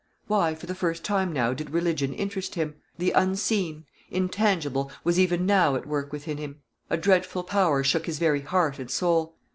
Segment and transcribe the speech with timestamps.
[0.25, 2.73] Why for the first time now did religion interest him?
[2.97, 6.63] The unseen, intangible, was even now at work within him.
[6.89, 9.35] A dreadful power shook his very heart and soul.